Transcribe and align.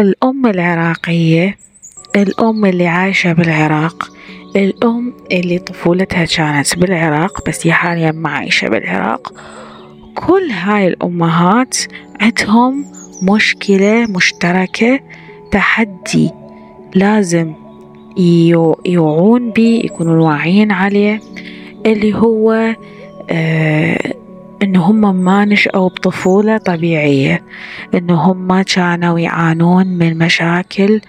الأم 0.00 0.46
العراقية 0.46 1.56
الأم 2.16 2.64
اللي 2.64 2.86
عايشة 2.86 3.32
بالعراق 3.32 4.10
الأم 4.56 5.12
اللي 5.32 5.58
طفولتها 5.58 6.24
كانت 6.24 6.78
بالعراق 6.78 7.48
بس 7.48 7.66
هي 7.66 7.72
حاليا 7.72 8.12
ما 8.12 8.28
عايشة 8.30 8.68
بالعراق. 8.68 9.32
كل 10.14 10.50
هاي 10.50 10.88
الأمهات 10.88 11.76
عندهم 12.20 12.84
مشكلة 13.22 14.06
مشتركة 14.06 15.00
تحدي 15.50 16.30
لازم 16.94 17.52
يوعون 18.86 19.50
بيه 19.50 19.84
يكونوا 19.84 20.26
واعيين 20.26 20.72
عليه 20.72 21.20
اللي 21.86 22.14
هو 22.14 22.74
آه 23.30 24.14
إن 24.62 24.76
هم 24.76 25.24
ما 25.24 25.44
نشأوا 25.44 25.88
بطفولة 25.88 26.56
طبيعية 26.56 27.42
إن 27.94 28.10
هم 28.10 28.62
كانوا 28.62 29.18
يعانون 29.18 29.86
من 29.86 30.18
مشاكل 30.18 31.00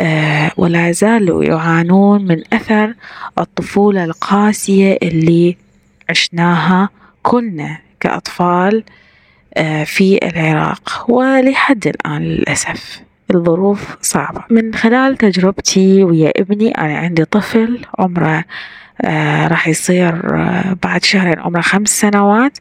آه 0.00 0.50
ولا 0.56 0.92
زالوا 0.92 1.44
يعانون 1.44 2.24
من 2.26 2.42
أثر 2.52 2.94
الطفولة 3.38 4.04
القاسية 4.04 4.98
اللي 5.02 5.56
عشناها 6.10 6.88
كلنا 7.22 7.78
كأطفال 8.00 8.84
آه 9.54 9.84
في 9.84 10.18
العراق. 10.22 11.04
ولحد 11.08 11.86
الآن 11.86 12.22
للأسف 12.22 13.00
الظروف 13.34 13.96
صعبة. 14.00 14.44
من 14.50 14.74
خلال 14.74 15.16
تجربتي 15.16 16.04
ويا 16.04 16.32
ابني 16.36 16.70
أنا 16.70 16.98
عندي 16.98 17.24
طفل 17.24 17.78
عمره 17.98 18.44
راح 19.50 19.68
يصير 19.68 20.34
آه 20.40 20.76
بعد 20.82 21.04
شهرين 21.04 21.38
عمره 21.38 21.60
خمس 21.60 22.00
سنوات. 22.00 22.58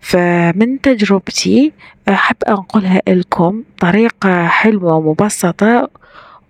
فمن 0.00 0.80
تجربتي 0.80 1.72
أحب 2.08 2.36
أنقلها 2.48 3.02
لكم 3.08 3.62
طريقة 3.80 4.46
حلوة 4.46 4.94
ومبسطة 4.94 5.88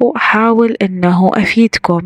وأحاول 0.00 0.76
أنه 0.82 1.30
أفيدكم 1.34 2.02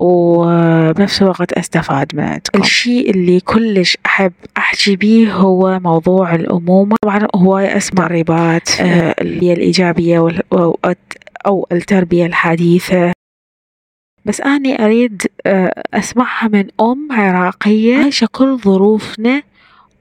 وبنفس 0.00 1.22
الوقت 1.22 1.52
أستفاد 1.52 2.16
منكم. 2.16 2.60
الشيء 2.62 3.10
اللي 3.10 3.40
كلش 3.40 3.98
أحب 4.06 4.32
أحكي 4.56 4.96
بيه 4.96 5.32
هو 5.32 5.78
موضوع 5.80 6.34
الأمومة. 6.34 6.96
طبعا 7.02 7.26
هواية 7.36 7.76
أسمع 7.76 8.06
ريبات 8.06 8.80
آه 8.80 9.14
اللي 9.20 9.42
هي 9.48 9.52
الإيجابية 9.52 10.28
أو 11.46 11.66
التربية 11.72 12.26
الحديثة. 12.26 13.12
بس 14.24 14.40
أني 14.40 14.84
أريد 14.84 15.22
أسمعها 15.94 16.48
من 16.48 16.68
أم 16.80 17.08
عراقية 17.12 17.96
عايشة 17.98 18.28
كل 18.32 18.58
ظروفنا 18.58 19.42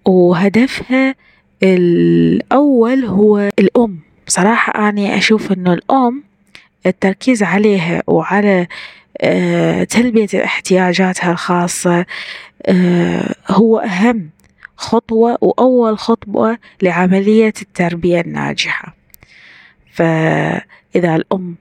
وهدفها 0.05 1.15
الأول 1.63 3.05
هو 3.05 3.49
الأم. 3.59 3.99
بصراحة 4.27 4.89
أني 4.89 5.17
أشوف 5.17 5.51
أنه 5.51 5.73
الأم 5.73 6.23
التركيز 6.85 7.43
عليها 7.43 8.03
وعلى 8.07 8.67
تلبية 9.89 10.43
احتياجاتها 10.43 11.31
الخاصة 11.31 12.05
هو 13.49 13.79
أهم 13.79 14.29
خطوة 14.77 15.37
وأول 15.41 15.97
خطوة 15.97 16.57
لعملية 16.81 17.53
التربية 17.61 18.21
الناجحة. 18.21 18.95
فإذا 19.91 21.15
الأم 21.15 21.55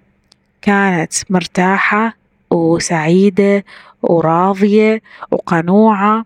كانت 0.62 1.12
مرتاحة 1.30 2.21
وسعيدة 2.52 3.64
وراضية 4.02 5.02
وقنوعة 5.30 6.24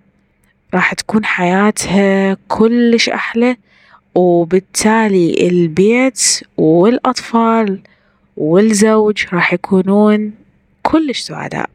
راح 0.74 0.94
تكون 0.94 1.24
حياتها 1.24 2.36
كلش 2.48 3.08
أحلى. 3.08 3.56
وبالتالي 4.14 5.48
البيت 5.48 6.40
والأطفال 6.56 7.80
والزوج 8.36 9.24
راح 9.32 9.52
يكونون 9.52 10.32
كلش 10.82 11.20
سعداء 11.20 11.70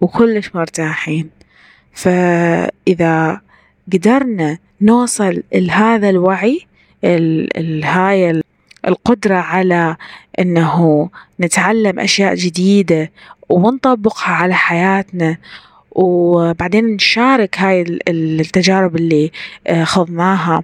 وكلش 0.00 0.50
مرتاحين. 0.54 1.30
فإذا 1.92 3.40
قدرنا 3.92 4.58
نوصل 4.80 5.42
لهذا 5.54 6.10
الوعي 6.10 6.66
هاي 7.84 8.42
القدرة 8.86 9.36
على 9.36 9.96
أنه 10.38 11.10
نتعلم 11.40 11.98
أشياء 12.00 12.34
جديدة 12.34 13.10
ونطبقها 13.48 14.32
على 14.32 14.54
حياتنا. 14.54 15.36
وبعدين 15.90 16.86
نشارك 16.86 17.58
هاي 17.58 18.00
التجارب 18.08 18.96
اللي 18.96 19.30
خضناها. 19.82 20.62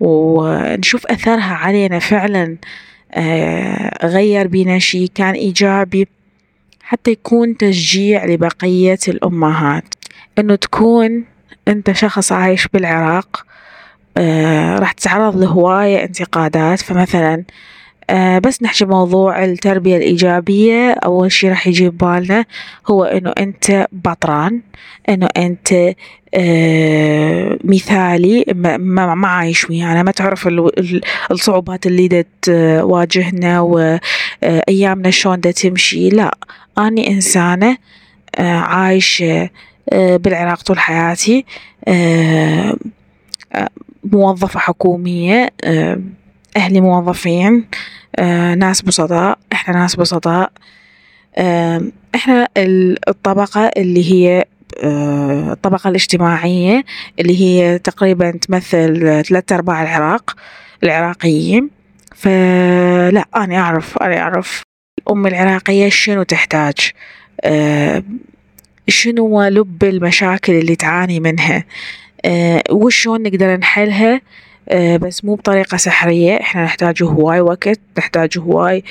ونشوف 0.00 1.06
أثرها 1.06 1.54
علينا 1.54 1.98
فعلا 1.98 2.56
غير 4.04 4.46
بينا 4.46 4.78
شي 4.78 5.08
كان 5.08 5.34
إيجابي 5.34 6.08
حتى 6.82 7.10
يكون 7.10 7.56
تشجيع 7.56 8.24
لبقية 8.24 8.98
الأمهات. 9.08 9.84
إنه 10.38 10.54
تكون 10.54 11.24
أنت 11.68 11.92
شخص 11.92 12.32
عايش 12.32 12.68
بالعراق 12.68 13.46
راح 14.78 14.92
تتعرض 14.92 15.36
لهواية 15.36 16.04
انتقادات 16.04 16.80
فمثلا 16.80 17.44
بس 18.38 18.62
نحكي 18.62 18.84
موضوع 18.84 19.44
التربية 19.44 19.96
الإيجابية. 19.96 20.90
أول 20.90 21.32
شي 21.32 21.48
راح 21.48 21.66
يجي 21.66 21.88
ببالنا 21.88 22.44
هو 22.86 23.04
إنه 23.04 23.32
أنت 23.38 23.86
بطران 23.92 24.60
إنه 25.08 25.28
أنت 25.36 25.94
مثالي 27.64 28.44
ما 28.78 29.26
عايش 29.26 29.70
ويانا. 29.70 30.02
ما 30.02 30.10
تعرف 30.10 30.48
الصعوبات 31.30 31.86
اللي 31.86 32.24
تواجهنا 32.42 33.60
وأيامنا 33.60 35.10
شلون 35.10 35.40
دا 35.40 35.50
تمشي. 35.50 36.08
لا 36.08 36.38
أني 36.78 37.08
إنسانة 37.08 37.76
عايشة 38.38 39.50
بالعراق 39.92 40.62
طول 40.62 40.78
حياتي 40.78 41.44
موظفة 44.04 44.60
حكومية 44.60 45.50
أهلي 46.56 46.80
موظفين 46.80 47.64
ناس 48.58 48.82
بسطاء 48.82 49.38
إحنا 49.52 49.74
ناس 49.74 49.96
بسطاء 49.96 50.52
إحنا 52.14 52.48
الطبقة 53.08 53.70
اللي 53.76 54.12
هي 54.12 54.44
الطبقة 55.52 55.88
الاجتماعية 55.90 56.84
اللي 57.20 57.40
هي 57.40 57.78
تقريبا 57.78 58.30
تمثل 58.30 59.22
ثلاثة 59.28 59.56
أرباع 59.56 59.82
العراق 59.82 60.36
العراقيين. 60.84 61.70
فلا 62.14 63.24
أنا 63.36 63.56
أعرف 63.56 63.98
أنا 63.98 64.18
أعرف 64.18 64.62
الأم 64.98 65.26
العراقية 65.26 65.88
شنو 65.88 66.22
تحتاج 66.22 66.74
شنو 68.88 69.42
لب 69.42 69.84
المشاكل 69.84 70.52
اللي 70.52 70.76
تعاني 70.76 71.20
منها. 71.20 71.64
وشون 72.70 73.22
نقدر 73.22 73.56
نحلها؟ 73.56 74.20
بس 74.74 75.24
مو 75.24 75.34
بطريقة 75.34 75.76
سحرية. 75.76 76.40
إحنا 76.40 76.64
نحتاج 76.64 77.02
هواي 77.02 77.40
وقت 77.40 77.80
نحتاج 77.98 78.38
هواي 78.38 78.84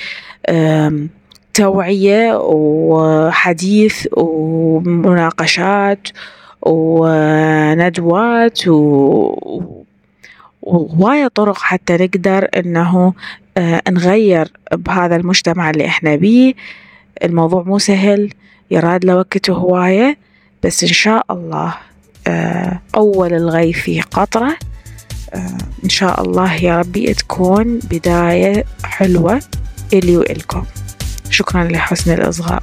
توعية 1.54 2.38
وحديث 2.38 4.06
ومناقشات 4.12 6.08
وندوات 6.62 8.60
وهواية 10.62 11.28
طرق 11.34 11.58
حتى 11.58 11.94
نقدر 11.96 12.48
إنه 12.56 13.14
نغير 13.88 14.52
بهذا 14.72 15.16
المجتمع 15.16 15.70
اللي 15.70 15.86
إحنا 15.86 16.16
بيه. 16.16 16.54
الموضوع 17.24 17.62
مو 17.62 17.78
سهل 17.78 18.30
يراد 18.70 19.04
له 19.04 19.24
هواية 19.50 20.16
بس 20.62 20.82
إن 20.82 20.88
شاء 20.88 21.24
الله. 21.30 21.74
أول 22.94 23.34
الغي 23.34 23.72
في 23.72 24.00
قطرة. 24.00 24.56
إن 25.84 25.88
شاء 25.88 26.22
الله 26.22 26.54
يا 26.54 26.78
ربي 26.78 27.14
تكون 27.14 27.78
بداية 27.78 28.64
حلوة. 28.84 29.42
إلي 29.92 30.16
وإلكم. 30.16 30.64
شكرا 31.30 31.64
لحسن 31.64 32.14
الإصغاء. 32.14 32.62